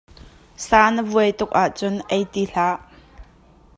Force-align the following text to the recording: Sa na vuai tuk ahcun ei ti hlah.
Sa 0.65 0.79
na 0.93 1.01
vuai 1.11 1.31
tuk 1.39 1.51
ahcun 1.63 1.95
ei 2.15 2.23
ti 2.31 2.41
hlah. 2.51 2.77